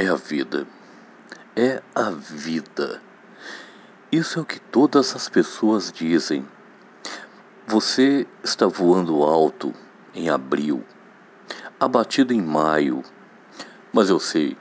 [0.00, 0.66] É a vida.
[1.54, 3.02] É a vida.
[4.10, 6.42] Isso é o que todas as pessoas dizem.
[7.66, 9.74] Você está voando alto
[10.14, 10.82] em abril,
[11.78, 13.02] abatido em maio,
[13.92, 14.56] mas eu sei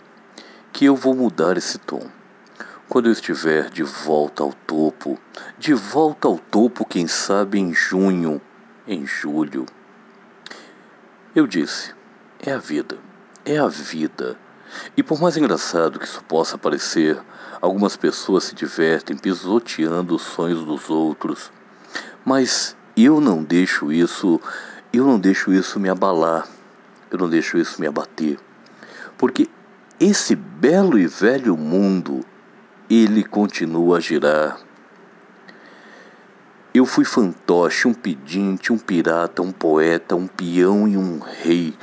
[0.74, 2.06] que eu vou mudar esse tom.
[2.90, 5.18] Quando eu estiver de volta ao topo,
[5.58, 8.42] de volta ao topo, quem sabe em junho,
[8.86, 9.66] em julho.
[11.34, 11.96] Eu disse:
[12.46, 12.98] é a vida,
[13.46, 14.38] é a vida.
[14.96, 17.20] E por mais engraçado que isso possa parecer,
[17.62, 21.52] algumas pessoas se divertem pisoteando os sonhos dos outros.
[22.26, 24.40] Mas eu não deixo isso,
[24.92, 26.48] eu não deixo isso me abalar.
[27.12, 28.38] Eu não deixo isso me abater.
[29.18, 29.50] Porque
[30.00, 32.24] esse belo e velho mundo,
[32.90, 34.60] ele continua a girar.
[36.74, 41.74] Eu fui fantoche, um pedinte, um pirata, um poeta, um peão e um rei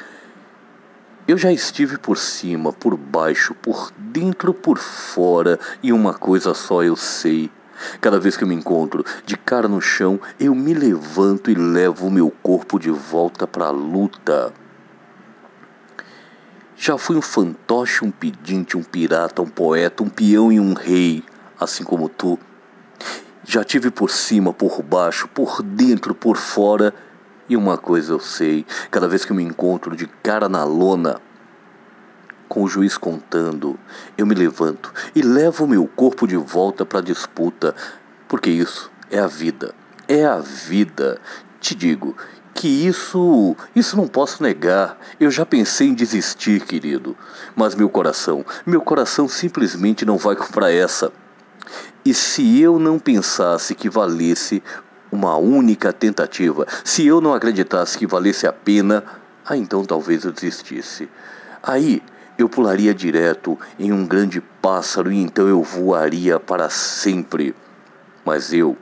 [1.29, 6.85] eu já estive por cima, por baixo, por dentro, por fora, e uma coisa só
[6.85, 7.51] eu sei.
[8.01, 12.07] Cada vez que eu me encontro de cara no chão, eu me levanto e levo
[12.07, 14.53] o meu corpo de volta para a luta.
[16.77, 21.25] Já fui um fantoche, um pedinte, um pirata, um poeta, um peão e um rei,
[21.59, 22.39] assim como tu.
[23.45, 26.95] Já tive por cima, por baixo, por dentro, por fora,
[27.49, 31.21] e uma coisa eu sei: cada vez que eu me encontro de cara na lona,
[32.49, 33.79] com o juiz contando,
[34.17, 37.75] eu me levanto e levo meu corpo de volta para a disputa,
[38.29, 39.75] porque isso é a vida.
[40.09, 41.21] É a vida.
[41.61, 42.17] Te digo
[42.55, 44.99] que isso, isso não posso negar.
[45.21, 47.17] Eu já pensei em desistir, querido,
[47.55, 51.13] mas meu coração, meu coração simplesmente não vai comprar essa.
[52.05, 54.63] E se eu não pensasse que valesse
[55.17, 56.67] uma única tentativa.
[56.85, 59.03] Se eu não acreditasse que valesse a pena,
[59.45, 61.09] ah, então talvez eu desistisse.
[61.63, 62.03] Aí
[62.39, 67.55] eu pularia direto em um grande pássaro e então eu voaria para sempre.
[68.25, 68.77] Mas eu,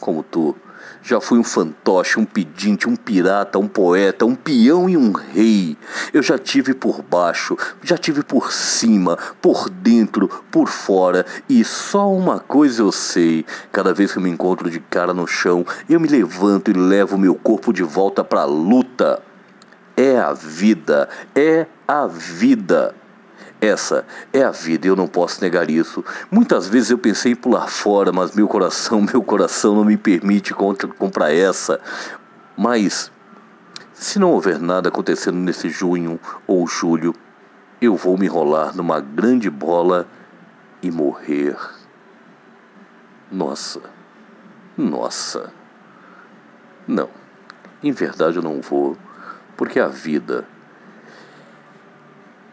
[0.00, 0.56] como tu,
[1.02, 5.76] já fui um fantoche, um pedinte, um pirata, um poeta, um peão e um rei.
[6.12, 11.24] Eu já tive por baixo, já tive por cima, por dentro, por fora.
[11.48, 15.64] E só uma coisa eu sei: cada vez que me encontro de cara no chão,
[15.88, 19.22] eu me levanto e levo meu corpo de volta para a luta.
[19.96, 22.94] É a vida, é a vida.
[23.60, 26.04] Essa é a vida e eu não posso negar isso.
[26.30, 30.54] Muitas vezes eu pensei em pular fora, mas meu coração, meu coração não me permite
[30.54, 31.80] comprar essa.
[32.56, 33.10] Mas,
[33.92, 37.12] se não houver nada acontecendo nesse junho ou julho,
[37.80, 40.06] eu vou me enrolar numa grande bola
[40.80, 41.56] e morrer.
[43.30, 43.80] Nossa,
[44.76, 45.52] nossa.
[46.86, 47.10] Não,
[47.82, 48.96] em verdade eu não vou,
[49.56, 50.46] porque a vida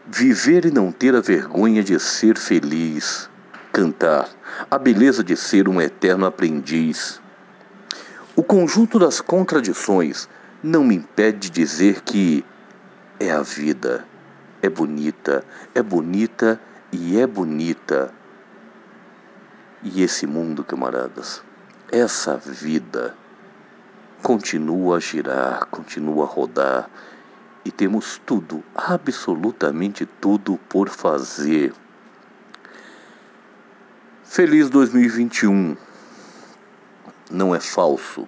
[0.08, 3.28] Viver e não ter a vergonha de ser feliz.
[3.72, 4.28] Cantar.
[4.70, 7.20] A beleza de ser um eterno aprendiz.
[8.36, 10.28] O conjunto das contradições
[10.62, 12.44] não me impede de dizer que
[13.18, 14.04] é a vida.
[14.62, 16.60] É bonita, é bonita
[16.92, 18.14] e é bonita.
[19.82, 21.42] E esse mundo, camaradas,
[21.90, 23.14] essa vida
[24.22, 26.90] continua a girar, continua a rodar
[27.66, 31.74] e temos tudo, absolutamente tudo por fazer.
[34.22, 35.76] Feliz 2021.
[37.28, 38.24] Não é falso.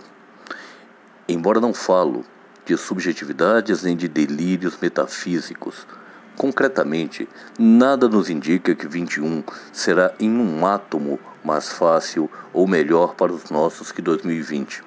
[1.29, 2.25] Embora não falo
[2.67, 5.87] de subjetividades nem de delírios metafísicos,
[6.35, 13.33] concretamente, nada nos indica que 21 será em um átomo mais fácil ou melhor para
[13.33, 14.83] os nossos que 2020.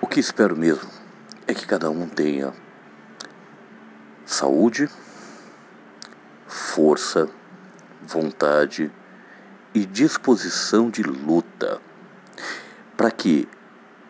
[0.00, 1.01] O que espero mesmo
[1.52, 2.52] é que cada um tenha
[4.24, 4.88] saúde,
[6.46, 7.28] força,
[8.02, 8.90] vontade
[9.74, 11.78] e disposição de luta
[12.96, 13.46] para que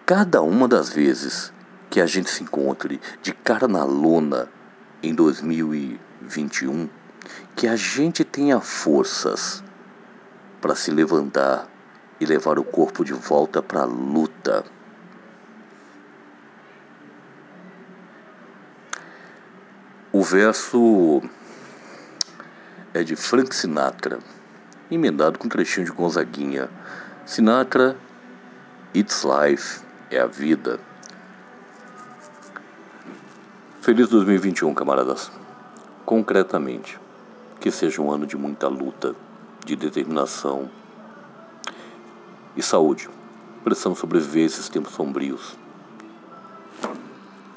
[0.06, 1.52] cada uma das vezes
[1.90, 4.48] que a gente se encontre de cara na lona
[5.02, 6.88] em 2021,
[7.56, 9.64] que a gente tenha forças
[10.60, 11.68] para se levantar
[12.20, 14.64] e levar o corpo de volta para a luta.
[20.22, 21.20] O verso
[22.94, 24.20] é de Frank Sinatra,
[24.88, 26.70] emendado com um trechinho de Gonzaguinha.
[27.26, 27.96] Sinatra,
[28.94, 29.80] It's Life,
[30.12, 30.78] é a vida.
[33.80, 35.28] Feliz 2021, camaradas.
[36.06, 37.00] Concretamente,
[37.58, 39.16] que seja um ano de muita luta,
[39.66, 40.70] de determinação
[42.56, 43.10] e saúde.
[43.64, 45.58] Precisamos sobreviver esses tempos sombrios.